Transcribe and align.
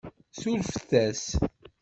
Surfet-as. 0.39 1.23